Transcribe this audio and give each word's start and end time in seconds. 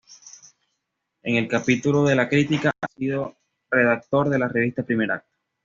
En 1.21 1.35
el 1.35 1.47
capítulo 1.47 2.03
de 2.03 2.15
la 2.15 2.27
crítica, 2.27 2.71
ha 2.81 2.87
sido 2.97 3.37
redactor 3.69 4.29
de 4.29 4.39
la 4.39 4.47
revista 4.47 4.81
"Primer 4.81 5.11
Acto". 5.11 5.29